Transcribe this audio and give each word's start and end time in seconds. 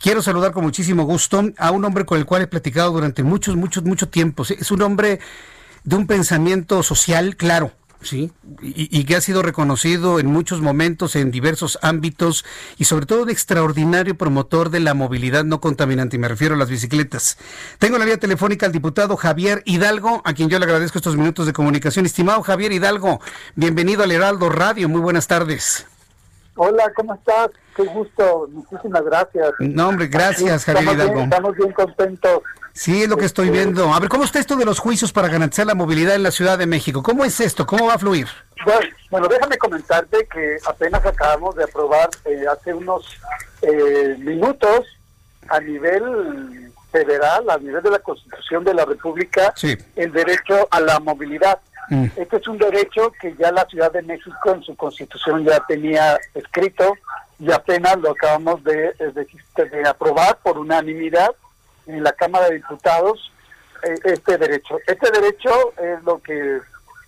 Quiero 0.00 0.22
saludar 0.22 0.52
con 0.52 0.64
muchísimo 0.64 1.04
gusto 1.04 1.42
a 1.58 1.70
un 1.70 1.84
hombre 1.84 2.04
con 2.04 2.18
el 2.18 2.24
cual 2.24 2.42
he 2.42 2.46
platicado 2.46 2.92
durante 2.92 3.22
muchos, 3.22 3.56
muchos, 3.56 3.84
mucho 3.84 4.08
tiempo. 4.08 4.44
Es 4.48 4.70
un 4.70 4.82
hombre 4.82 5.18
de 5.84 5.96
un 5.96 6.06
pensamiento 6.06 6.82
social 6.82 7.36
claro, 7.36 7.72
¿sí? 8.00 8.30
Y, 8.62 9.04
que 9.04 9.16
ha 9.16 9.20
sido 9.20 9.42
reconocido 9.42 10.20
en 10.20 10.26
muchos 10.26 10.60
momentos, 10.60 11.16
en 11.16 11.30
diversos 11.30 11.78
ámbitos, 11.82 12.44
y 12.76 12.84
sobre 12.84 13.06
todo 13.06 13.22
un 13.22 13.30
extraordinario 13.30 14.16
promotor 14.16 14.70
de 14.70 14.80
la 14.80 14.94
movilidad 14.94 15.44
no 15.44 15.60
contaminante, 15.60 16.16
y 16.16 16.20
me 16.20 16.28
refiero 16.28 16.54
a 16.54 16.58
las 16.58 16.70
bicicletas. 16.70 17.38
Tengo 17.78 17.98
la 17.98 18.04
vía 18.04 18.18
telefónica 18.18 18.66
al 18.66 18.72
diputado 18.72 19.16
Javier 19.16 19.62
Hidalgo, 19.66 20.22
a 20.24 20.32
quien 20.32 20.48
yo 20.48 20.58
le 20.58 20.64
agradezco 20.64 20.98
estos 20.98 21.16
minutos 21.16 21.46
de 21.46 21.52
comunicación. 21.52 22.06
Estimado 22.06 22.42
Javier 22.42 22.72
Hidalgo, 22.72 23.20
bienvenido 23.56 24.04
al 24.04 24.12
Heraldo 24.12 24.48
Radio, 24.48 24.88
muy 24.88 25.00
buenas 25.00 25.26
tardes. 25.26 25.86
Hola, 26.60 26.92
¿cómo 26.96 27.14
estás? 27.14 27.50
Qué 27.76 27.84
gusto, 27.84 28.48
muchísimas 28.50 29.04
gracias. 29.04 29.52
No, 29.60 29.90
hombre, 29.90 30.08
gracias, 30.08 30.64
Javier 30.64 30.94
Hidalgo. 30.94 31.20
estamos 31.20 31.56
bien 31.56 31.72
contentos. 31.72 32.42
Sí, 32.72 33.04
es 33.04 33.08
lo 33.08 33.16
que 33.16 33.26
estoy 33.26 33.46
este, 33.46 33.58
viendo. 33.58 33.92
A 33.94 34.00
ver, 34.00 34.08
¿cómo 34.08 34.24
está 34.24 34.40
esto 34.40 34.56
de 34.56 34.64
los 34.64 34.80
juicios 34.80 35.12
para 35.12 35.28
garantizar 35.28 35.66
la 35.66 35.76
movilidad 35.76 36.16
en 36.16 36.24
la 36.24 36.32
Ciudad 36.32 36.58
de 36.58 36.66
México? 36.66 37.00
¿Cómo 37.00 37.24
es 37.24 37.38
esto? 37.38 37.64
¿Cómo 37.64 37.86
va 37.86 37.94
a 37.94 37.98
fluir? 37.98 38.26
Bueno, 39.08 39.28
déjame 39.28 39.56
comentarte 39.56 40.26
que 40.26 40.56
apenas 40.66 41.06
acabamos 41.06 41.54
de 41.54 41.62
aprobar 41.62 42.10
eh, 42.24 42.44
hace 42.50 42.74
unos 42.74 43.06
eh, 43.62 44.16
minutos 44.18 44.84
a 45.48 45.60
nivel 45.60 46.72
federal, 46.90 47.48
a 47.50 47.58
nivel 47.58 47.84
de 47.84 47.90
la 47.90 48.00
Constitución 48.00 48.64
de 48.64 48.74
la 48.74 48.84
República, 48.84 49.54
el 49.94 50.12
derecho 50.12 50.66
a 50.72 50.80
la 50.80 50.98
movilidad. 50.98 51.60
Mm. 51.90 52.06
Este 52.16 52.36
es 52.36 52.48
un 52.48 52.58
derecho 52.58 53.12
que 53.20 53.34
ya 53.36 53.50
la 53.50 53.64
Ciudad 53.66 53.92
de 53.92 54.02
México 54.02 54.52
en 54.52 54.62
su 54.62 54.76
constitución 54.76 55.44
ya 55.44 55.60
tenía 55.66 56.18
escrito 56.34 56.94
y 57.38 57.50
apenas 57.50 57.96
lo 57.98 58.10
acabamos 58.10 58.62
de, 58.64 58.92
de, 58.92 59.88
aprobar 59.88 60.38
por 60.42 60.58
unanimidad 60.58 61.30
en 61.86 62.02
la 62.02 62.12
Cámara 62.12 62.48
de 62.48 62.56
Diputados 62.56 63.32
eh, 63.82 63.94
este 64.04 64.36
derecho. 64.36 64.78
Este 64.86 65.10
derecho 65.10 65.72
es 65.78 66.02
lo 66.04 66.20
que 66.20 66.58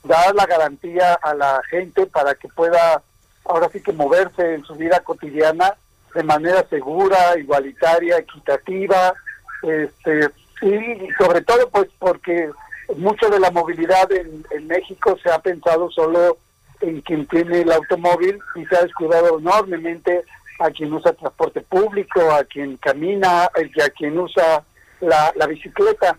da 0.04 0.32
la 0.32 0.46
garantía 0.46 1.14
a 1.14 1.34
la 1.34 1.60
gente 1.68 2.06
para 2.06 2.34
que 2.34 2.48
pueda 2.48 3.02
ahora 3.44 3.68
sí 3.72 3.82
que 3.82 3.92
moverse 3.92 4.54
en 4.54 4.64
su 4.64 4.74
vida 4.74 5.00
cotidiana 5.00 5.74
de 6.14 6.22
manera 6.22 6.64
segura, 6.68 7.38
igualitaria, 7.38 8.18
equitativa, 8.18 9.14
este, 9.62 10.30
y 10.62 11.08
sobre 11.18 11.42
todo 11.42 11.68
pues 11.70 11.88
porque 11.98 12.50
mucho 12.96 13.28
de 13.28 13.40
la 13.40 13.50
movilidad 13.50 14.10
en, 14.12 14.66
México 14.66 15.18
se 15.22 15.30
ha 15.30 15.38
pensado 15.38 15.90
solo 15.90 16.38
en 16.80 17.00
quien 17.00 17.26
tiene 17.26 17.62
el 17.62 17.72
automóvil 17.72 18.38
y 18.54 18.64
se 18.66 18.76
ha 18.76 18.82
descuidado 18.82 19.38
enormemente 19.38 20.24
a 20.60 20.70
quien 20.70 20.92
usa 20.92 21.12
transporte 21.12 21.60
público, 21.62 22.20
a 22.30 22.44
quien 22.44 22.76
camina, 22.76 23.50
y 23.56 23.80
a 23.80 23.90
quien 23.90 24.18
usa 24.18 24.62
la, 25.00 25.46
bicicleta. 25.48 26.16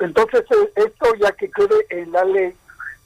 Entonces, 0.00 0.42
eh, 0.50 0.72
esto 0.76 1.14
ya 1.20 1.32
que 1.32 1.50
quede 1.50 1.86
en 1.90 2.12
la 2.12 2.24
ley, 2.24 2.54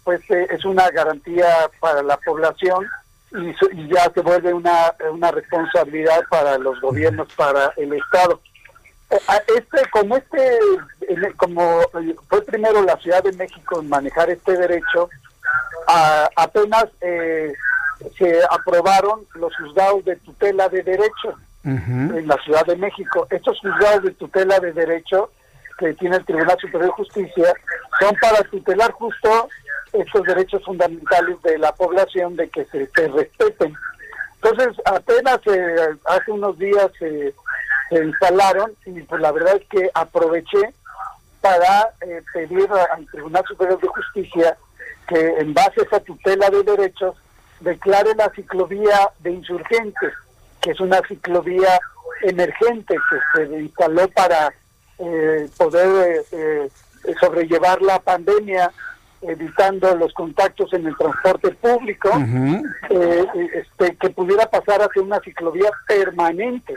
pues 0.05 0.21
eh, 0.31 0.47
es 0.51 0.65
una 0.65 0.91
garantía 0.91 1.71
para 1.81 2.03
la 2.03 2.17
población 2.17 2.87
y, 3.33 3.51
y, 3.51 3.89
ya 3.89 4.11
se 4.13 4.21
vuelve 4.23 4.55
una, 4.55 4.95
una 5.13 5.31
responsabilidad 5.31 6.25
para 6.31 6.57
los 6.59 6.81
gobiernos, 6.81 7.29
para 7.35 7.73
el 7.77 7.93
Estado. 7.93 8.41
Este, 9.11 9.89
como 9.91 10.17
este, 10.19 10.59
como 11.37 11.81
fue 12.29 12.43
primero 12.43 12.83
la 12.83 12.97
Ciudad 12.97 13.23
de 13.23 13.33
México 13.33 13.81
en 13.81 13.89
manejar 13.89 14.31
este 14.31 14.57
derecho, 14.57 15.09
apenas 16.37 16.87
eh, 17.01 17.53
se 18.19 18.41
aprobaron 18.51 19.27
los 19.35 19.55
juzgados 19.57 20.05
de 20.05 20.17
tutela 20.17 20.69
de 20.69 20.83
derecho 20.83 21.39
en 21.65 22.27
la 22.27 22.37
Ciudad 22.45 22.65
de 22.67 22.77
México. 22.77 23.27
Estos 23.31 23.59
juzgados 23.61 24.05
de 24.05 24.13
tutela 24.13 24.59
de 24.61 24.73
derecho 24.73 25.31
que 25.79 25.95
tiene 25.95 26.17
el 26.17 26.25
Tribunal 26.25 26.57
Superior 26.61 26.87
de 26.87 27.05
Justicia 27.05 27.55
son 28.01 28.15
para 28.21 28.43
tutelar 28.45 28.91
justo 28.93 29.49
estos 29.93 30.23
derechos 30.25 30.63
fundamentales 30.65 31.41
de 31.43 31.59
la 31.59 31.73
población 31.73 32.37
de 32.37 32.49
que 32.49 32.65
se, 32.67 32.89
respeten. 33.09 33.75
Entonces, 34.43 34.77
apenas 34.85 35.41
eh, 35.47 35.97
hace 36.07 36.31
unos 36.31 36.59
días 36.59 36.91
eh, 37.01 37.35
se 37.89 38.05
instalaron 38.05 38.73
y 38.87 39.01
pues 39.03 39.21
la 39.21 39.33
verdad 39.33 39.57
es 39.57 39.67
que 39.69 39.91
aproveché 39.95 40.75
para 41.49 41.95
eh, 42.03 42.23
pedir 42.35 42.69
al 42.93 43.07
Tribunal 43.07 43.43
Superior 43.49 43.81
de 43.81 43.89
Justicia 43.89 44.59
que 45.07 45.39
en 45.39 45.55
base 45.55 45.81
a 45.81 45.85
esa 45.85 46.01
tutela 46.01 46.51
de 46.51 46.63
derechos 46.63 47.17
declare 47.61 48.15
la 48.15 48.31
ciclovía 48.35 49.11
de 49.21 49.31
insurgentes, 49.33 50.13
que 50.61 50.73
es 50.73 50.81
una 50.81 51.01
ciclovía 51.09 51.81
emergente 52.23 52.95
que 52.95 53.47
se 53.47 53.61
instaló 53.61 54.09
para 54.09 54.53
eh, 54.99 55.49
poder 55.57 56.25
eh, 56.33 56.69
sobrellevar 57.19 57.81
la 57.81 57.99
pandemia 57.99 58.71
evitando 59.23 59.95
los 59.97 60.13
contactos 60.15 60.73
en 60.73 60.87
el 60.87 60.97
transporte 60.97 61.51
público, 61.53 62.11
este, 63.55 63.97
que 63.97 64.11
pudiera 64.11 64.47
pasar 64.47 64.81
hacia 64.83 65.03
una 65.03 65.21
ciclovía 65.21 65.71
permanente 65.87 66.75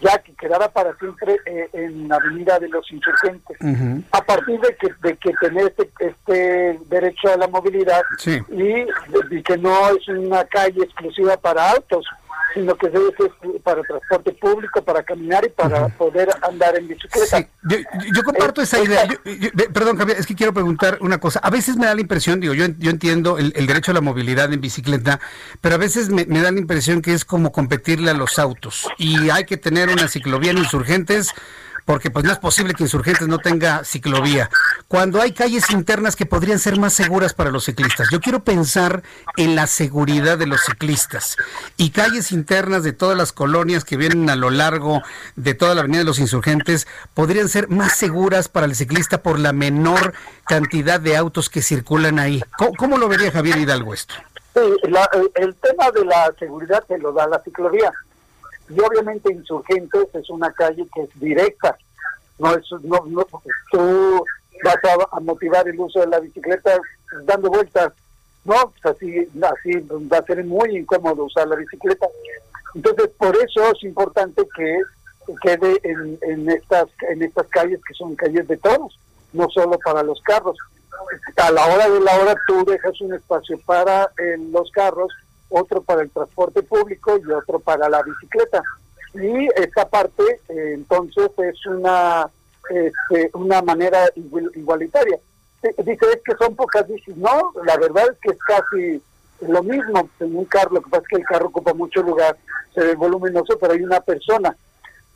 ya 0.00 0.18
que 0.18 0.32
quedara 0.34 0.68
para 0.68 0.94
siempre 0.96 1.36
eh, 1.46 1.68
en 1.72 2.08
la 2.08 2.16
Avenida 2.16 2.58
de 2.58 2.68
los 2.68 2.90
Insurgentes. 2.92 3.56
A 4.12 4.22
partir 4.22 4.60
de 4.60 4.76
que, 4.76 4.88
de 5.02 5.16
que 5.16 5.32
tener 5.40 5.66
este, 5.76 5.90
este 5.98 6.78
derecho 6.88 7.32
a 7.32 7.36
la 7.36 7.48
movilidad 7.48 8.02
y, 8.26 8.84
y, 9.30 9.42
que 9.42 9.56
no 9.56 9.90
es 9.90 10.08
una 10.08 10.44
calle 10.44 10.82
exclusiva 10.82 11.36
para 11.36 11.72
autos, 11.72 12.06
sino 12.58 12.76
que 12.76 12.88
debe 12.88 13.14
ser 13.16 13.30
para 13.62 13.82
transporte 13.82 14.32
público, 14.32 14.82
para 14.82 15.02
caminar 15.04 15.44
y 15.44 15.48
para 15.50 15.88
poder 15.88 16.28
andar 16.42 16.76
en 16.76 16.88
bicicleta. 16.88 17.48
Yo, 17.62 18.22
comparto 18.24 18.60
esa 18.62 18.82
idea. 18.82 19.06
perdón, 19.72 19.96
Javier, 19.96 20.18
es 20.18 20.26
que 20.26 20.34
quiero 20.34 20.52
preguntar 20.52 20.98
una 21.00 21.18
cosa. 21.18 21.38
A 21.40 21.50
veces 21.50 21.76
me 21.76 21.86
da 21.86 21.94
la 21.94 22.00
impresión, 22.00 22.40
digo, 22.40 22.54
yo, 22.54 22.66
yo 22.78 22.90
entiendo 22.90 23.38
el, 23.38 23.52
derecho 23.52 23.92
a 23.92 23.94
la 23.94 24.00
movilidad 24.00 24.52
en 24.52 24.60
bicicleta, 24.60 25.20
pero 25.60 25.76
a 25.76 25.78
veces 25.78 26.08
me, 26.08 26.26
me, 26.26 26.40
da 26.40 26.50
la 26.50 26.58
impresión 26.58 27.00
que 27.00 27.12
es 27.12 27.24
como 27.24 27.52
competirle 27.52 28.10
a 28.10 28.14
los 28.14 28.38
autos 28.38 28.88
y 28.98 29.30
hay 29.30 29.44
que 29.44 29.56
tener 29.56 29.88
una 29.88 30.08
ciclovía 30.08 30.50
en 30.50 30.58
insurgentes 30.58 31.32
porque 31.88 32.10
pues 32.10 32.22
no 32.22 32.32
es 32.32 32.38
posible 32.38 32.74
que 32.74 32.82
Insurgentes 32.82 33.28
no 33.28 33.38
tenga 33.38 33.82
ciclovía. 33.82 34.50
Cuando 34.88 35.22
hay 35.22 35.32
calles 35.32 35.70
internas 35.70 36.16
que 36.16 36.26
podrían 36.26 36.58
ser 36.58 36.78
más 36.78 36.92
seguras 36.92 37.32
para 37.32 37.50
los 37.50 37.64
ciclistas. 37.64 38.08
Yo 38.12 38.20
quiero 38.20 38.44
pensar 38.44 39.02
en 39.38 39.56
la 39.56 39.66
seguridad 39.66 40.36
de 40.36 40.46
los 40.46 40.60
ciclistas 40.60 41.38
y 41.78 41.88
calles 41.88 42.30
internas 42.30 42.82
de 42.82 42.92
todas 42.92 43.16
las 43.16 43.32
colonias 43.32 43.86
que 43.86 43.96
vienen 43.96 44.28
a 44.28 44.36
lo 44.36 44.50
largo 44.50 45.00
de 45.34 45.54
toda 45.54 45.74
la 45.74 45.80
Avenida 45.80 46.00
de 46.00 46.04
los 46.04 46.18
Insurgentes 46.18 46.86
podrían 47.14 47.48
ser 47.48 47.70
más 47.70 47.96
seguras 47.96 48.50
para 48.50 48.66
el 48.66 48.76
ciclista 48.76 49.22
por 49.22 49.38
la 49.38 49.54
menor 49.54 50.12
cantidad 50.44 51.00
de 51.00 51.16
autos 51.16 51.48
que 51.48 51.62
circulan 51.62 52.18
ahí. 52.18 52.44
¿Cómo, 52.76 52.98
lo 52.98 53.08
vería 53.08 53.32
Javier 53.32 53.56
Hidalgo 53.56 53.94
esto? 53.94 54.12
Sí, 54.52 54.60
el 55.36 55.54
tema 55.54 55.90
de 55.92 56.04
la 56.04 56.34
seguridad 56.38 56.84
se 56.86 56.98
lo 56.98 57.12
da 57.12 57.26
la 57.28 57.42
ciclovía 57.42 57.90
y 58.68 58.80
obviamente 58.80 59.32
Insurgentes 59.32 60.08
es 60.14 60.30
una 60.30 60.52
calle 60.52 60.86
que 60.94 61.02
es 61.02 61.20
directa, 61.20 61.76
no 62.38 62.54
es, 62.54 62.64
no, 62.82 63.04
no 63.06 63.26
tú 63.70 64.24
vas 64.62 64.76
a, 65.12 65.20
motivar 65.20 65.66
el 65.68 65.78
uso 65.78 66.00
de 66.00 66.08
la 66.08 66.20
bicicleta 66.20 66.78
dando 67.24 67.50
vueltas, 67.50 67.92
no, 68.44 68.54
pues 68.70 68.96
así, 68.96 69.28
así 69.42 69.78
va 70.12 70.18
a 70.18 70.24
ser 70.24 70.44
muy 70.44 70.76
incómodo 70.76 71.24
usar 71.24 71.48
la 71.48 71.56
bicicleta. 71.56 72.06
Entonces, 72.74 73.10
por 73.18 73.36
eso 73.36 73.72
es 73.72 73.82
importante 73.82 74.46
que 74.54 74.80
quede 75.42 75.78
en, 75.82 76.48
estas 76.48 76.88
en 77.10 77.22
estas 77.22 77.46
calles 77.48 77.80
que 77.86 77.94
son 77.94 78.14
calles 78.16 78.46
de 78.48 78.56
todos, 78.56 78.98
no 79.32 79.48
solo 79.50 79.78
para 79.78 80.02
los 80.02 80.20
carros. 80.22 80.56
A 81.36 81.50
la 81.50 81.66
hora 81.66 81.88
de 81.88 82.00
la 82.00 82.16
hora 82.18 82.34
tú 82.46 82.64
dejas 82.64 83.00
un 83.00 83.14
espacio 83.14 83.58
para 83.66 84.10
los 84.50 84.70
carros 84.70 85.12
otro 85.48 85.82
para 85.82 86.02
el 86.02 86.10
transporte 86.10 86.62
público 86.62 87.18
y 87.18 87.30
otro 87.30 87.58
para 87.58 87.88
la 87.88 88.02
bicicleta. 88.02 88.62
Y 89.14 89.48
esta 89.56 89.88
parte, 89.88 90.22
eh, 90.48 90.72
entonces, 90.74 91.30
es 91.38 91.66
una, 91.66 92.30
este, 92.68 93.30
una 93.34 93.62
manera 93.62 94.04
igualitaria. 94.14 95.18
Dice, 95.62 96.06
es 96.14 96.20
que 96.24 96.36
son 96.38 96.54
pocas 96.54 96.86
bicis. 96.86 97.16
No, 97.16 97.52
la 97.64 97.76
verdad 97.78 98.04
es 98.10 98.18
que 98.22 98.30
es 98.30 98.38
casi 98.46 99.02
lo 99.40 99.62
mismo 99.62 100.08
en 100.20 100.36
un 100.36 100.44
carro, 100.46 100.74
lo 100.74 100.82
que 100.82 100.90
pasa 100.90 101.02
es 101.02 101.08
que 101.08 101.16
el 101.16 101.24
carro 101.24 101.46
ocupa 101.48 101.72
mucho 101.74 102.02
lugar, 102.02 102.36
se 102.74 102.80
ve 102.80 102.94
voluminoso, 102.94 103.58
pero 103.58 103.72
hay 103.72 103.82
una 103.82 104.00
persona. 104.00 104.56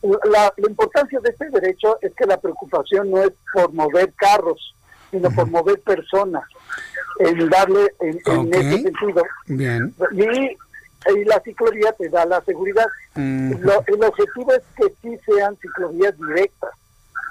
La, 0.02 0.52
importancia 0.56 1.20
de 1.20 1.30
este 1.30 1.50
derecho 1.50 1.98
es 2.00 2.12
que 2.14 2.26
la 2.26 2.40
preocupación 2.40 3.10
no 3.10 3.22
es 3.22 3.32
por 3.52 3.72
mover 3.72 4.12
carros, 4.14 4.74
sino 5.12 5.30
por 5.30 5.48
mover 5.48 5.80
personas, 5.82 6.42
en 7.20 7.48
darle 7.48 7.94
en, 8.00 8.18
ese 8.52 8.82
sentido. 8.82 9.22
Bien. 9.46 9.94
Y, 10.12 10.56
la 11.26 11.40
ciclovía 11.40 11.92
te 11.98 12.08
da 12.08 12.24
la 12.24 12.40
seguridad. 12.42 12.86
el 13.16 14.04
objetivo 14.04 14.52
es 14.52 14.62
que 14.76 14.94
sí 15.02 15.18
sean 15.26 15.56
ciclovías 15.58 16.16
directas. 16.16 16.70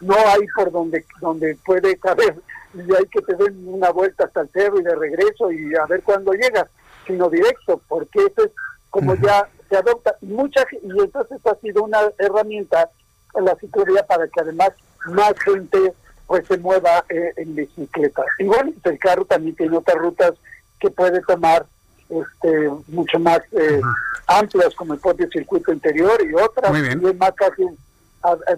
No 0.02 0.16
hay 0.16 0.46
por 0.56 0.72
donde 0.72 1.06
donde 1.22 1.58
puede 1.66 1.96
caber 1.98 2.36
y 2.74 2.80
hay 2.80 3.06
que 3.06 3.22
te 3.22 3.36
den 3.36 3.68
una 3.68 3.92
vuelta 3.92 4.26
hasta 4.26 4.42
el 4.42 4.50
cerro 4.50 4.80
y 4.80 4.84
de 4.84 4.96
regreso 4.96 5.52
y 5.52 5.76
a 5.76 5.86
ver 5.86 6.02
cuándo 6.04 6.34
llegas, 6.34 6.68
sino 7.06 7.30
directo, 7.30 7.82
porque 7.88 8.20
eso 8.20 8.46
es 8.46 8.52
como 8.90 9.16
ya 9.16 9.48
se 9.70 9.78
adopta 9.78 10.16
mucha 10.22 10.66
y 10.72 11.00
entonces 11.00 11.40
ha 11.46 11.56
sido 11.56 11.84
una 11.84 12.00
herramienta 12.18 12.90
en 13.36 13.46
la 13.46 13.56
ciclovía 13.56 14.06
para 14.06 14.28
que 14.28 14.42
además 14.42 14.72
más 15.06 15.34
gente 15.40 15.94
pues 16.32 16.48
se 16.48 16.58
mueva 16.60 17.04
eh, 17.10 17.34
en 17.36 17.56
bicicleta. 17.56 18.24
Igual 18.40 18.74
el 18.86 19.00
carro 19.00 19.26
también 19.26 19.54
tiene 19.54 19.76
otras 19.76 19.98
rutas 19.98 20.32
que 20.80 20.90
puede 20.90 21.20
tomar 21.24 21.66
este 22.08 22.70
mucho 22.88 23.20
más 23.20 23.42
eh, 23.52 23.82
amplias 24.28 24.74
como 24.76 24.94
el 24.94 25.02
propio 25.02 25.28
circuito 25.30 25.74
interior 25.74 26.18
y 26.26 26.34
otras 26.34 26.72
Muy 26.72 26.88
y 26.88 27.10
es 27.10 27.18
más 27.18 27.34
fácil 27.38 27.78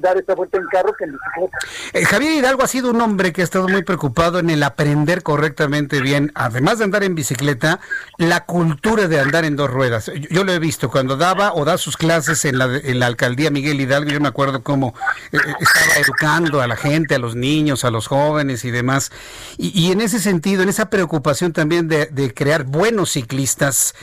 dar 0.02 0.18
esta 0.18 0.36
vuelta 0.36 0.58
en 0.58 0.66
carro 0.68 0.94
que 0.98 1.06
en 1.06 1.14
bicicleta. 1.14 1.58
Eh, 1.94 2.06
Javier 2.06 2.34
Hidalgo 2.34 2.64
ha 2.64 2.68
sido 2.68 2.90
un 2.90 3.00
hombre 3.02 3.32
que 3.32 3.42
ha 3.42 3.44
estado 3.44 3.68
muy 3.70 3.84
preocupado 3.84 4.40
en 4.40 4.50
el 4.50 4.62
aprender 4.64 5.24
correctamente 5.24 6.02
bien, 6.02 6.32
además 6.36 6.80
de 6.80 6.86
andar 6.86 7.04
en 7.04 7.16
bicicleta, 7.16 7.80
la 8.18 8.46
cultura 8.46 9.08
de 9.08 9.20
andar 9.20 9.46
en 9.46 9.56
dos 9.56 9.70
ruedas. 9.70 10.12
Yo, 10.30 10.44
lo 10.44 10.52
he 10.52 10.60
visto 10.60 10.90
cuando 10.90 11.16
daba 11.16 11.54
o 11.54 11.64
da 11.64 11.78
sus 11.78 11.96
clases 11.96 12.44
en 12.46 12.58
la, 12.58 12.66
en 12.66 13.00
la 13.00 13.08
alcaldía 13.08 13.52
Miguel 13.52 13.80
Hidalgo, 13.80 14.12
yo 14.12 14.20
me 14.20 14.28
acuerdo 14.28 14.64
cómo 14.64 14.94
eh, 15.32 15.38
eh, 15.38 15.54
estaba 15.60 16.02
educando 16.02 16.62
a 16.62 16.68
la 16.68 16.76
gente, 16.76 17.16
a 17.16 17.20
los 17.20 17.36
niños, 17.36 17.86
a 17.86 17.92
los 17.92 18.08
jóvenes 18.08 18.66
y 18.66 18.72
demás. 18.72 19.12
Y, 19.58 19.92
en 19.92 20.02
ese 20.02 20.20
sentido, 20.20 20.64
en 20.64 20.70
esa 20.70 20.90
preocupación 20.90 21.54
también 21.54 21.88
de, 21.88 22.08
de 22.08 22.34
crear 22.34 22.64
buenos 22.64 23.12
ciclistas, 23.12 23.96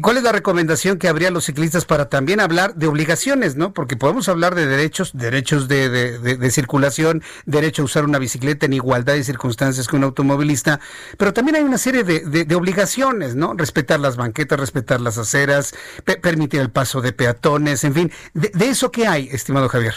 ¿cuál 0.00 0.16
es 0.16 0.22
la 0.22 0.32
recomendación 0.32 0.98
que 0.98 1.08
habría 1.08 1.28
a 1.28 1.30
los 1.30 1.44
ciclistas 1.44 1.84
para 1.84 2.08
también 2.08 2.40
hablar 2.40 2.74
de 2.74 2.86
obligaciones, 2.86 3.56
no? 3.56 3.72
Porque 3.72 3.96
podemos 3.96 4.28
hablar 4.28 4.54
de 4.54 4.66
derechos 4.66 4.91
derechos, 5.12 5.68
de, 5.68 6.50
circulación, 6.50 7.22
derecho 7.46 7.82
a 7.82 7.84
usar 7.84 8.04
una 8.04 8.18
bicicleta 8.18 8.66
en 8.66 8.74
igualdad 8.74 9.14
de 9.14 9.24
circunstancias 9.24 9.88
que 9.88 9.96
un 9.96 10.04
automovilista, 10.04 10.80
pero 11.18 11.32
también 11.32 11.56
hay 11.56 11.62
una 11.62 11.78
serie 11.78 12.04
de, 12.04 12.54
obligaciones, 12.54 13.34
¿no? 13.34 13.54
Respetar 13.54 14.00
las 14.00 14.16
banquetas, 14.16 14.60
respetar 14.60 15.00
las 15.00 15.18
aceras, 15.18 15.74
permitir 16.20 16.60
el 16.60 16.70
paso 16.70 17.00
de 17.00 17.12
peatones, 17.12 17.84
en 17.84 17.94
fin. 17.94 18.12
¿De, 18.34 18.50
eso 18.68 18.90
qué 18.90 19.06
hay, 19.06 19.28
estimado 19.32 19.68
Javier? 19.68 19.94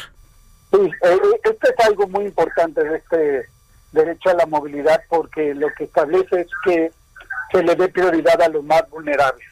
Sí, 0.72 0.80
eh, 0.80 0.92
eh, 1.04 1.40
esto 1.44 1.68
es 1.68 1.86
algo 1.86 2.08
muy 2.08 2.26
importante 2.26 2.84
de 2.84 2.98
este 2.98 3.50
derecho 3.92 4.30
a 4.30 4.34
la 4.34 4.46
movilidad 4.46 5.02
porque 5.10 5.54
lo 5.54 5.68
que 5.78 5.86
establece 5.86 6.42
es 6.42 6.48
que 6.64 6.92
se 7.52 7.64
le 7.64 7.76
dé 7.76 7.88
prioridad 7.90 8.42
a 8.42 8.50
los 8.50 8.64
más 8.64 8.90
vulnerables, 8.90 9.46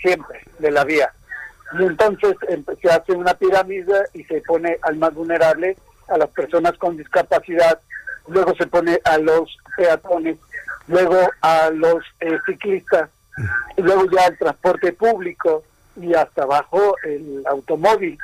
siempre, 0.00 0.40
de 0.58 0.70
la 0.70 0.84
vía 0.84 1.12
y 1.72 1.82
entonces 1.82 2.34
se 2.80 2.90
hace 2.90 3.12
una 3.12 3.34
pirámide 3.34 4.04
y 4.14 4.24
se 4.24 4.40
pone 4.42 4.78
al 4.82 4.96
más 4.96 5.14
vulnerable, 5.14 5.76
a 6.08 6.16
las 6.16 6.28
personas 6.30 6.72
con 6.78 6.96
discapacidad, 6.96 7.80
luego 8.28 8.54
se 8.56 8.66
pone 8.66 8.98
a 9.04 9.18
los 9.18 9.58
peatones, 9.76 10.38
luego 10.86 11.18
a 11.42 11.70
los 11.70 12.02
eh, 12.20 12.38
ciclistas, 12.46 13.10
y 13.76 13.82
luego 13.82 14.04
ya 14.10 14.26
el 14.26 14.38
transporte 14.38 14.92
público 14.92 15.62
y 15.96 16.14
hasta 16.14 16.42
abajo 16.44 16.96
el 17.02 17.42
automóvil. 17.46 18.18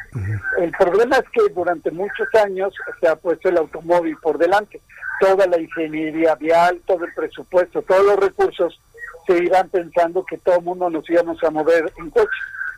El 0.59 0.71
problema 0.73 1.17
es 1.17 1.25
que 1.31 1.53
durante 1.53 1.91
muchos 1.91 2.29
años 2.35 2.73
se 3.01 3.09
ha 3.09 3.17
puesto 3.17 3.49
el 3.49 3.59
automóvil 3.59 4.17
por 4.23 4.39
delante. 4.39 4.81
Toda 5.21 5.47
la 5.47 5.61
ingeniería 5.61 6.35
vial, 6.37 6.81
todo 6.87 7.05
el 7.05 7.13
presupuesto, 7.15 7.83
todos 7.83 8.05
los 8.05 8.17
recursos 8.17 8.81
se 9.27 9.39
irán 9.39 9.69
pensando 9.69 10.25
que 10.25 10.39
todo 10.39 10.57
el 10.57 10.65
mundo 10.65 10.91
nos 10.91 11.09
íbamos 11.09 11.43
a 11.43 11.51
mover 11.51 11.93
en 11.99 12.11
coche 12.11 12.29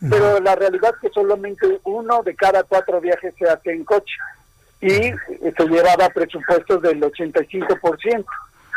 pero 0.01 0.41
la 0.41 0.55
realidad 0.55 0.95
es 0.95 1.01
que 1.01 1.15
solamente 1.15 1.81
uno 1.85 2.23
de 2.23 2.35
cada 2.35 2.63
cuatro 2.63 3.01
viajes 3.01 3.35
se 3.39 3.49
hace 3.49 3.73
en 3.73 3.85
coche 3.85 4.15
y 4.81 4.91
se 4.91 5.67
llevaba 5.69 6.09
presupuestos 6.11 6.83
del 6.83 7.01
85% 7.01 8.25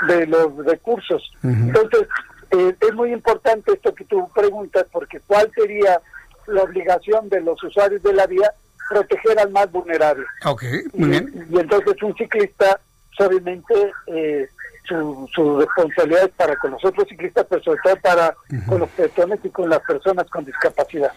de 0.07 0.27
los 0.27 0.65
recursos. 0.65 1.31
Entonces, 1.43 2.07
eh, 2.51 2.75
es 2.79 2.93
muy 2.93 3.11
importante 3.11 3.73
esto 3.73 3.93
que 3.93 4.05
tú 4.05 4.29
preguntas, 4.33 4.85
porque 4.91 5.19
¿cuál 5.27 5.51
sería 5.53 6.01
la 6.47 6.63
obligación 6.63 7.29
de 7.29 7.41
los 7.41 7.61
usuarios 7.63 8.01
de 8.01 8.13
la 8.13 8.25
vía? 8.25 8.51
Proteger 8.89 9.39
al 9.39 9.51
más 9.51 9.71
vulnerable. 9.71 10.25
Ok, 10.45 10.63
muy 10.93 11.09
bien. 11.09 11.47
Y, 11.51 11.59
entonces 11.59 12.01
un 12.01 12.15
ciclista, 12.15 12.79
obviamente, 13.19 13.75
eh, 14.07 14.49
su, 14.89 15.59
responsabilidad 15.59 16.23
es 16.25 16.31
para 16.31 16.55
con 16.57 16.71
los 16.71 16.83
otros 16.83 17.07
ciclistas, 17.07 17.45
pero 17.49 17.63
sobre 17.63 17.79
todo 17.83 17.95
para 17.97 18.35
con 18.67 18.79
los 18.79 18.89
peatones 18.89 19.39
y 19.43 19.49
con 19.49 19.69
las 19.69 19.79
personas 19.81 20.25
con 20.29 20.43
discapacidad. 20.43 21.11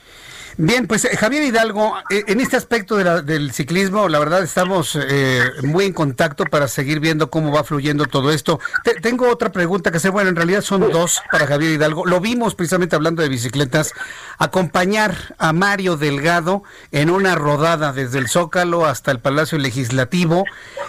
Bien, 0.58 0.86
pues 0.86 1.06
eh, 1.06 1.16
Javier 1.16 1.44
Hidalgo, 1.44 1.94
eh, 2.10 2.24
en 2.26 2.40
este 2.40 2.56
aspecto 2.56 2.96
del 2.96 3.52
ciclismo, 3.52 4.08
la 4.08 4.19
verdad 4.19 4.42
estamos 4.42 4.98
eh, 5.00 5.42
muy 5.62 5.86
en 5.86 5.94
contacto 5.94 6.44
para 6.44 6.69
seguir 6.69 7.00
viendo 7.00 7.30
cómo 7.30 7.52
va 7.52 7.64
fluyendo 7.64 8.04
todo 8.04 8.30
esto. 8.30 8.60
tengo 9.00 9.30
otra 9.30 9.50
pregunta 9.50 9.90
que 9.90 9.96
hacer, 9.96 10.10
bueno, 10.10 10.28
en 10.28 10.36
realidad 10.36 10.60
son 10.60 10.90
dos 10.90 11.22
para 11.30 11.46
Javier 11.46 11.72
Hidalgo. 11.72 12.04
Lo 12.04 12.20
vimos 12.20 12.54
precisamente 12.54 12.96
hablando 12.96 13.22
de 13.22 13.30
bicicletas, 13.30 13.92
acompañar 14.36 15.34
a 15.38 15.54
Mario 15.54 15.96
Delgado 15.96 16.62
en 16.90 17.08
una 17.08 17.34
rodada 17.34 17.92
desde 17.92 18.19
el 18.19 18.28
Zócalo 18.28 18.84
hasta 18.84 19.10
el 19.10 19.20
Palacio 19.20 19.56
Legislativo, 19.58 20.44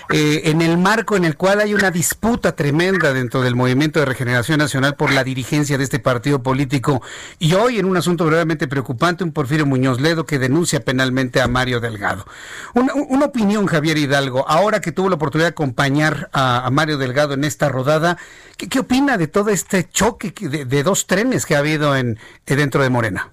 en 0.09 0.61
el 0.61 0.77
marco 0.77 1.15
en 1.15 1.23
el 1.23 1.37
cual 1.37 1.61
hay 1.61 1.73
una 1.73 1.89
disputa 1.89 2.55
tremenda 2.55 2.72
dentro 3.13 3.41
del 3.41 3.55
Movimiento 3.55 3.99
de 3.99 4.05
Regeneración 4.05 4.57
Nacional 4.57 4.95
por 4.95 5.11
la 5.11 5.23
dirigencia 5.23 5.77
de 5.77 5.83
este 5.83 5.99
partido 5.99 6.41
político. 6.41 7.01
Y 7.37 7.53
hoy 7.53 7.77
en 7.77 7.85
un 7.85 7.97
asunto 7.97 8.25
verdaderamente 8.25 8.67
preocupante, 8.67 9.23
un 9.23 9.31
por 9.31 9.47
Muñoz 9.65 10.01
Ledo, 10.01 10.25
que 10.25 10.39
denuncia 10.39 10.79
penalmente 10.79 11.39
a 11.39 11.47
Mario 11.47 11.79
Delgado. 11.79 12.25
Una, 12.73 13.25
opinión, 13.25 13.67
Javier 13.67 13.97
Hidalgo, 13.97 14.47
ahora 14.47 14.81
que 14.81 14.91
tuvo 14.91 15.09
la 15.09 15.15
oportunidad 15.15 15.49
de 15.49 15.51
acompañar 15.51 16.29
a, 16.33 16.67
Mario 16.71 16.97
Delgado 16.97 17.35
en 17.35 17.43
esta 17.43 17.69
rodada, 17.69 18.17
¿qué, 18.57 18.79
opina 18.79 19.17
de 19.17 19.27
todo 19.27 19.51
este 19.51 19.87
choque 19.87 20.33
de, 20.39 20.83
dos 20.83 21.05
trenes 21.05 21.45
que 21.45 21.55
ha 21.55 21.59
habido 21.59 21.95
en 21.95 22.17
eh, 22.47 22.55
dentro 22.55 22.81
de 22.81 22.89
Morena? 22.89 23.29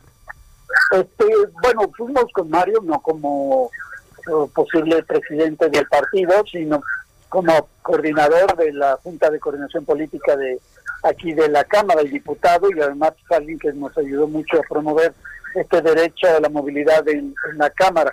Este, 0.92 1.25
bueno, 1.62 1.90
fuimos 1.96 2.26
con 2.34 2.50
Mario 2.50 2.81
no 2.84 3.00
como 3.00 3.70
eh, 4.19 4.50
posible 4.54 5.02
presidente 5.04 5.70
del 5.70 5.87
partido, 5.87 6.44
sino 6.50 6.82
como 7.30 7.68
coordinador 7.80 8.56
de 8.56 8.72
la 8.72 8.96
Junta 8.96 9.30
de 9.30 9.38
Coordinación 9.38 9.84
Política 9.84 10.37
de 10.37 10.60
aquí 11.04 11.32
de 11.32 11.49
la 11.49 11.64
Cámara, 11.64 12.02
el 12.02 12.10
diputado, 12.10 12.68
y 12.70 12.78
además 12.80 13.12
alguien 13.30 13.58
que 13.58 13.72
nos 13.72 13.96
ayudó 13.96 14.26
mucho 14.26 14.58
a 14.58 14.68
promover 14.68 15.14
este 15.54 15.80
derecho 15.80 16.26
a 16.28 16.40
la 16.40 16.49
movilidad 16.49 17.08
en, 17.08 17.34
la 17.56 17.70
Cámara. 17.70 18.12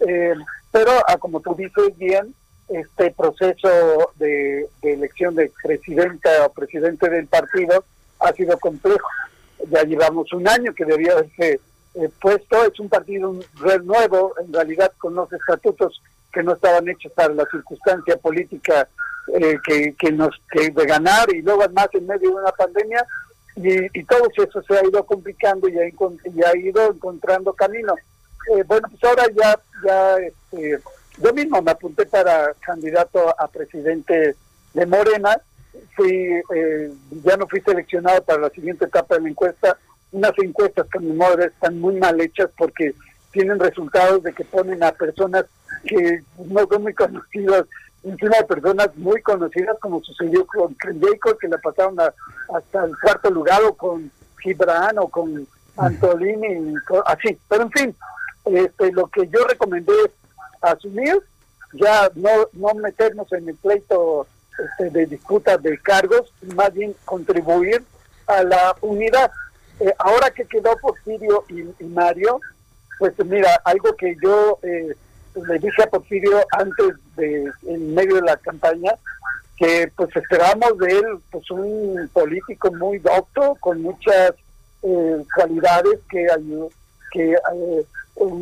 Eh, 0.00 0.34
pero, 0.72 0.90
ah, 1.06 1.16
como 1.18 1.40
tú 1.40 1.54
dices 1.54 1.96
bien, 1.96 2.34
este 2.68 3.12
proceso 3.12 4.12
de, 4.16 4.68
elección 4.82 5.34
de 5.34 5.52
presidenta 5.62 6.46
o 6.46 6.52
presidente 6.52 7.08
del 7.10 7.26
partido 7.26 7.84
ha 8.20 8.32
sido 8.32 8.58
complejo. 8.58 9.08
Ya 9.68 9.82
llevamos 9.82 10.32
un 10.32 10.48
año 10.48 10.74
que 10.74 10.86
debía 10.86 11.12
haberse 11.12 11.60
eh, 11.94 12.10
puesto, 12.20 12.64
es 12.64 12.80
un 12.80 12.88
partido 12.88 13.34
nuevo, 13.84 14.34
en 14.40 14.52
realidad 14.52 14.92
con 14.98 15.14
los 15.14 15.30
estatutos 15.32 16.00
que 16.36 16.42
no 16.42 16.52
estaban 16.52 16.86
hechos 16.86 17.10
para 17.12 17.32
la 17.32 17.46
circunstancia 17.50 18.14
política 18.18 18.86
eh, 19.40 19.56
que, 19.64 19.94
que 19.94 20.12
nos 20.12 20.38
que 20.50 20.68
de 20.68 20.84
ganar 20.84 21.34
y 21.34 21.40
luego 21.40 21.62
además 21.62 21.88
en 21.94 22.06
medio 22.06 22.28
de 22.28 22.36
una 22.36 22.52
pandemia 22.52 23.06
y, 23.56 24.04
todo 24.04 24.28
eso 24.36 24.62
se 24.62 24.76
ha 24.76 24.86
ido 24.86 25.02
complicando 25.06 25.66
y 25.66 25.78
ha, 25.78 26.56
ido 26.58 26.92
encontrando 26.92 27.54
camino. 27.54 27.94
Eh, 28.54 28.62
bueno, 28.66 28.86
pues 28.90 29.02
ahora 29.02 29.24
ya, 29.34 29.58
ya 29.82 30.16
este, 30.18 30.78
yo 31.22 31.32
mismo 31.32 31.62
me 31.62 31.70
apunté 31.70 32.04
para 32.04 32.52
candidato 32.60 33.34
a 33.40 33.48
presidente 33.48 34.36
de 34.74 34.86
Morena, 34.86 35.40
fui, 35.96 36.42
eh, 36.54 36.92
ya 37.24 37.38
no 37.38 37.48
fui 37.48 37.62
seleccionado 37.62 38.22
para 38.24 38.42
la 38.42 38.50
siguiente 38.50 38.84
etapa 38.84 39.14
de 39.14 39.22
la 39.22 39.30
encuesta, 39.30 39.78
unas 40.12 40.32
encuestas 40.36 40.86
que 40.92 40.98
a 40.98 41.00
mi 41.00 41.14
modo 41.14 41.40
están 41.40 41.80
muy 41.80 41.94
mal 41.94 42.20
hechas 42.20 42.50
porque 42.58 42.94
tienen 43.32 43.58
resultados 43.58 44.22
de 44.22 44.34
que 44.34 44.44
ponen 44.44 44.82
a 44.82 44.92
personas 44.92 45.46
que 45.84 46.22
no 46.44 46.66
son 46.66 46.82
muy 46.82 46.94
conocidas 46.94 47.66
encima 48.06 48.36
de 48.36 48.44
personas 48.44 48.96
muy 48.96 49.20
conocidas, 49.22 49.76
como 49.80 50.02
sucedió 50.02 50.46
con 50.46 50.76
Jacob, 50.76 51.38
que 51.38 51.48
le 51.48 51.58
pasaron 51.58 51.98
hasta 52.00 52.84
el 52.84 52.92
cuarto 53.02 53.30
lugar, 53.30 53.62
o 53.64 53.74
con 53.74 54.10
Gibran, 54.40 54.98
o 54.98 55.08
con 55.08 55.46
Antolini, 55.76 56.74
así. 57.04 57.36
Pero 57.48 57.62
en 57.64 57.70
fin, 57.72 57.96
este, 58.44 58.92
lo 58.92 59.08
que 59.08 59.26
yo 59.28 59.44
recomendé 59.46 59.92
es 60.04 60.10
asumir, 60.62 61.20
ya 61.72 62.08
no, 62.14 62.30
no 62.52 62.74
meternos 62.74 63.30
en 63.32 63.48
el 63.48 63.56
pleito 63.56 64.26
este, 64.58 64.90
de 64.90 65.06
disputas 65.06 65.60
de 65.62 65.76
cargos, 65.78 66.32
más 66.54 66.72
bien 66.72 66.94
contribuir 67.04 67.82
a 68.26 68.42
la 68.44 68.76
unidad. 68.82 69.30
eh, 69.80 69.92
ahora 69.98 70.30
que 70.30 70.44
quedó 70.44 70.76
Porfirio 70.78 71.44
y, 71.48 71.60
y, 71.60 71.88
Mario, 71.88 72.40
pues 72.98 73.12
mira, 73.24 73.60
algo 73.64 73.94
que 73.96 74.16
yo 74.22 74.58
eh, 74.62 74.96
le 75.46 75.58
dije 75.58 75.82
a 75.82 75.86
Porfirio 75.86 76.44
antes 76.58 76.94
de, 77.16 77.50
en 77.66 77.94
medio 77.94 78.16
de 78.16 78.22
la 78.22 78.36
campaña, 78.36 78.92
que 79.56 79.90
pues 79.96 80.14
esperamos 80.16 80.78
de 80.78 80.92
él 80.92 81.18
pues 81.30 81.50
un 81.50 82.08
político 82.12 82.72
muy 82.72 82.98
docto, 82.98 83.56
con 83.60 83.82
muchas 83.82 84.32
eh, 84.82 85.24
cualidades 85.34 85.98
que 86.10 86.26
que 87.10 87.32
eh, 87.32 87.86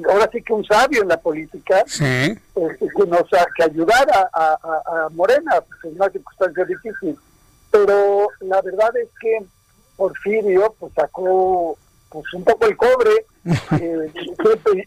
ahora 0.08 0.28
sí 0.32 0.42
que 0.42 0.52
un 0.52 0.64
sabio 0.64 1.02
en 1.02 1.08
la 1.08 1.20
política 1.20 1.84
sí. 1.86 2.36
pues, 2.52 2.78
que 2.78 3.06
nos 3.06 3.22
que 3.56 3.64
ayudara 3.64 4.28
a, 4.32 4.58
a, 4.62 5.04
a 5.04 5.08
Morena 5.10 5.60
pues, 5.60 5.84
en 5.84 6.00
una 6.00 6.10
circunstancia 6.10 6.64
difícil 6.64 7.16
pero 7.70 8.28
la 8.40 8.62
verdad 8.62 8.96
es 8.96 9.08
que 9.20 9.44
Porfirio 9.96 10.74
pues 10.78 10.92
sacó 10.94 11.76
pues 12.08 12.24
un 12.34 12.44
poco 12.44 12.66
el 12.66 12.76
cobre 12.76 13.26
eh, 13.80 14.12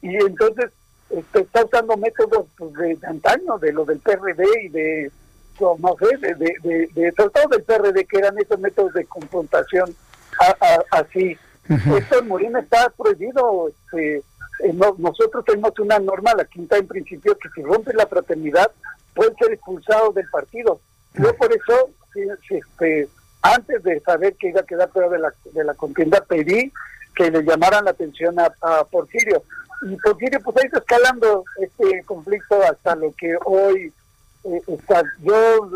y 0.02 0.16
entonces 0.16 0.72
este, 1.10 1.42
está 1.42 1.66
usando 1.66 1.98
métodos 1.98 2.46
pues, 2.58 2.74
de, 2.74 3.08
antaño 3.08 3.58
de 3.60 3.74
lo 3.74 3.86
del 3.86 4.00
PRD 4.00 4.44
y 4.64 4.70
de 4.70 5.12
no 5.60 5.96
sé 6.00 6.18
de, 6.18 6.36
de, 6.36 6.54
de, 6.62 6.90
de 6.94 7.12
sobre 7.14 7.30
todo 7.32 7.48
del 7.50 7.64
PRD 7.64 8.06
que 8.06 8.18
eran 8.18 8.38
esos 8.38 8.60
métodos 8.60 8.94
de 8.94 9.06
confrontación 9.06 9.96
a, 10.40 10.56
a, 10.66 11.00
así 11.00 11.36
uh 11.68 11.74
-huh. 11.74 11.98
esto 11.98 12.20
en 12.20 12.28
Morena 12.28 12.60
está 12.60 12.92
prohibido 12.96 13.70
este, 13.70 14.18
eh, 14.18 14.74
no, 14.74 14.96
nosotros 15.00 15.44
tenemos 15.46 15.74
una 15.80 15.98
norma 15.98 16.36
la 16.36 16.46
quinta 16.46 16.78
en 16.78 16.88
principio 16.88 17.36
que 17.40 17.50
si 17.56 17.64
rompe 17.64 17.92
la 17.94 18.06
fraternidad 18.06 18.70
puede 19.16 19.34
ser 19.36 19.54
expulsado 19.54 20.12
del 20.12 20.30
partido 20.30 20.80
yo 21.16 21.36
por 21.36 21.52
eso 21.52 21.90
este, 22.50 23.10
antes 23.42 23.84
de 23.84 24.00
saber 24.02 24.36
que 24.36 24.50
iba 24.50 24.62
a 24.62 24.66
quedar 24.66 24.90
fuera 24.90 25.10
de 25.10 25.20
la, 25.20 25.34
de 25.54 25.64
la 25.64 25.74
contienda, 25.74 26.24
pedí 26.28 26.72
que 27.16 27.32
le 27.32 27.44
llamaran 27.44 27.86
la 27.86 27.92
atención 27.92 28.40
a, 28.40 28.52
a, 28.62 28.84
Porfirio. 28.86 29.44
Y 29.84 29.96
Porfirio, 29.98 30.40
pues 30.42 30.58
ahí 30.58 30.66
está 30.66 30.80
escalando 30.80 31.44
este 31.62 32.04
conflicto 32.04 32.62
hasta 32.64 32.96
lo 32.96 33.14
que 33.16 33.36
hoy 33.46 33.94
eh, 34.44 34.62
está. 34.68 35.04
Yo 35.20 35.70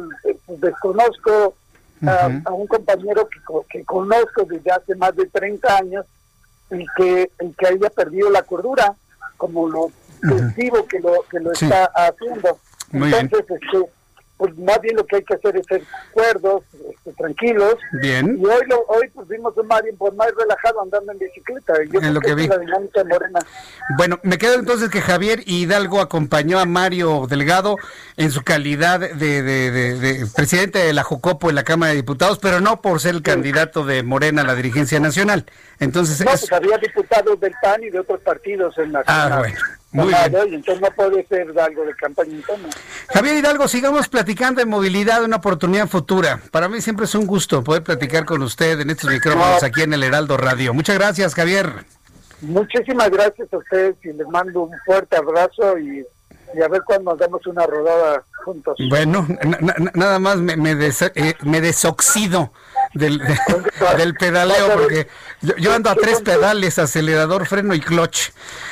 pues, 0.46 0.62
desconozco 0.62 1.56
uh 2.02 2.06
-huh. 2.06 2.44
a, 2.46 2.50
a, 2.50 2.54
un 2.54 2.68
compañero 2.68 3.28
que, 3.28 3.40
que, 3.70 3.86
conozco 3.86 4.44
desde 4.46 4.72
hace 4.72 4.96
más 4.96 5.16
de 5.16 5.28
30 5.28 5.78
años 5.78 6.06
y 6.72 6.86
que, 6.96 7.32
y 7.42 7.54
que 7.54 7.68
haya 7.68 7.90
perdido 7.90 8.30
la 8.30 8.44
cordura, 8.44 8.96
como 9.38 9.68
lo 9.68 9.82
uh 9.86 9.92
-huh. 10.22 10.88
que 10.88 11.00
lo, 11.00 11.24
que 11.30 11.40
lo 11.40 11.54
sí. 11.56 11.66
está 11.66 11.86
haciendo. 11.96 12.58
Muy 12.92 13.14
Entonces, 13.14 13.48
bien. 13.48 13.60
este 13.66 14.01
pues 14.42 14.58
más 14.58 14.82
bien 14.82 14.96
lo 14.96 15.06
que 15.06 15.18
hay 15.18 15.24
que 15.24 15.36
hacer 15.36 15.56
es 15.56 15.68
ser 15.68 15.84
cuerdos, 16.14 16.64
este, 16.74 17.14
tranquilos. 17.14 17.76
Bien. 18.02 18.40
Y 18.40 18.44
hoy, 18.44 18.62
lo, 18.68 18.84
hoy 18.88 19.08
pues 19.14 19.28
vimos 19.28 19.56
a 19.56 19.62
Mario 19.62 19.94
pues 20.00 20.16
más 20.16 20.30
relajado 20.36 20.82
andando 20.82 21.12
en 21.12 21.20
bicicleta. 21.20 21.76
Yo 21.92 22.00
en 22.00 22.16
lo 22.16 22.20
que, 22.20 22.30
que 22.30 22.34
vi. 22.34 22.48
La 22.48 22.58
dinámica 22.58 23.04
morena. 23.04 23.40
Bueno, 23.98 24.20
me 24.24 24.40
quedo 24.40 24.56
entonces 24.56 24.90
que 24.90 25.00
Javier 25.00 25.44
Hidalgo 25.46 26.02
acompañó 26.02 26.58
a 26.58 26.66
Mario 26.66 27.28
Delgado 27.30 27.76
en 28.18 28.32
su 28.32 28.42
calidad 28.42 29.00
de, 29.00 29.44
de, 29.44 29.70
de, 29.70 30.00
de 30.00 30.26
presidente 30.36 30.80
de 30.80 30.92
la 30.94 31.04
Jocopo 31.04 31.50
en 31.52 31.56
la 31.56 31.64
Cámara 31.64 31.92
de 31.92 31.98
Diputados, 31.98 32.40
pero 32.40 32.62
no 32.62 32.82
por 32.82 33.00
ser 33.00 33.12
el 33.12 33.18
sí. 33.18 33.24
candidato 33.26 33.86
de 33.86 34.02
Morena 34.02 34.42
a 34.42 34.46
la 34.46 34.56
dirigencia 34.56 35.00
nacional. 35.00 35.46
Entonces 35.80 36.26
no, 36.26 36.32
es... 36.32 36.40
pues 36.40 36.52
había 36.52 36.80
diputados 36.80 37.40
del 37.40 37.54
PAN 37.62 37.84
y 37.84 37.92
de 37.92 38.00
otros 38.00 38.20
partidos 38.22 38.76
en 38.80 38.92
la 38.92 39.04
Ah, 39.06 39.36
bueno. 39.38 39.60
Muy 39.92 40.08
bien. 40.08 40.54
entonces 40.54 40.82
no 40.82 40.90
puede 40.96 41.26
ser 41.28 41.48
algo 41.60 41.84
de 41.84 41.94
campaña 41.96 42.32
interna. 42.34 42.70
Javier 43.14 43.36
Hidalgo, 43.36 43.68
sigamos 43.68 44.08
platicando 44.08 44.60
de 44.60 44.66
movilidad, 44.66 45.24
una 45.24 45.38
oportunidad 45.38 45.88
futura. 45.88 46.40
Para 46.52 46.70
mí 46.70 46.80
siempre 46.80 47.06
es 47.06 47.16
un 47.16 47.28
gusto 47.28 47.64
poder 47.64 47.84
platicar 47.84 48.24
con 48.26 48.42
usted 48.42 48.80
en 48.80 48.90
estos 48.90 49.10
micrófonos 49.10 49.62
no. 49.62 49.68
aquí 49.68 49.82
en 49.82 49.94
el 49.94 50.04
Heraldo 50.04 50.38
Radio. 50.38 50.74
Muchas 50.74 50.98
gracias, 50.98 51.36
Javier. 51.36 51.86
Muchísimas 52.42 53.10
gracias 53.10 53.54
a 53.54 53.58
ustedes 53.58 53.96
y 54.04 54.14
les 54.14 54.28
mando 54.28 54.64
un 54.64 54.78
fuerte 54.86 55.18
abrazo 55.18 55.78
y, 55.78 56.06
y 56.56 56.62
a 56.62 56.68
ver 56.70 56.82
cuando 56.86 57.12
nos 57.12 57.20
damos 57.20 57.46
una 57.46 57.66
rodada 57.68 58.24
juntos. 58.46 58.78
Bueno, 58.90 59.28
nada 59.94 60.20
más 60.20 60.38
me, 60.38 60.56
me, 60.56 60.74
des 60.76 61.02
eh, 61.02 61.36
me 61.44 61.60
desoxido 61.60 62.52
del, 62.94 63.18
de, 63.20 63.38
del 63.98 64.14
pedaleo 64.16 64.74
porque 64.74 65.08
yo, 65.42 65.56
yo, 65.58 65.74
ando 65.74 65.90
a 65.90 65.96
tres 65.96 66.22
pedales, 66.22 66.80
acelerador, 66.80 67.46
freno 67.46 67.74
y 67.74 67.80
clutch. 67.80 68.32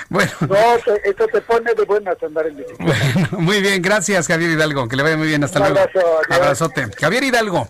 Bueno. 0.10 0.32
No, 0.42 0.58
eso 1.04 1.28
te 1.32 1.42
pone 1.42 1.74
de 1.74 1.86
buenas 1.86 2.22
andar 2.22 2.48
en 2.48 2.58
bicicleta. 2.58 2.84
Bueno, 2.84 3.28
muy 3.40 3.62
bien, 3.62 3.82
gracias 3.82 4.28
Javier 4.28 4.52
Hidalgo, 4.52 4.88
que 4.88 4.96
le 4.96 5.04
vaya 5.04 5.18
muy 5.18 5.28
bien, 5.28 5.44
hasta 5.44 5.60
Un 5.60 5.74
luego. 5.74 5.80
Abrazo, 5.80 6.22
Abrazote. 6.30 6.90
Javier 7.00 7.24
Hidalgo. 7.24 7.68